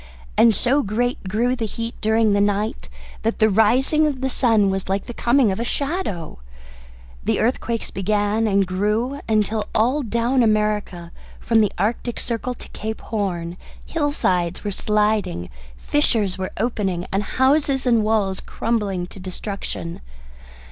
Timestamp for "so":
0.55-0.81